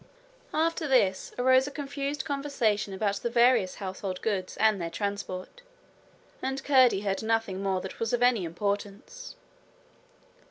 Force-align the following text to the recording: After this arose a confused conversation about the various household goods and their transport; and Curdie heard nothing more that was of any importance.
After 0.55 0.87
this 0.87 1.31
arose 1.37 1.67
a 1.67 1.69
confused 1.69 2.25
conversation 2.25 2.91
about 2.91 3.17
the 3.17 3.29
various 3.29 3.75
household 3.75 4.19
goods 4.23 4.57
and 4.57 4.81
their 4.81 4.89
transport; 4.89 5.61
and 6.41 6.63
Curdie 6.63 7.01
heard 7.01 7.21
nothing 7.21 7.61
more 7.61 7.81
that 7.81 7.99
was 7.99 8.11
of 8.11 8.23
any 8.23 8.43
importance. 8.43 9.35